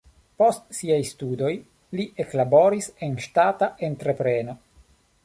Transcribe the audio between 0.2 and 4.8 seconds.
Post siaj studoj li eklaboris en ŝtata entrepreno.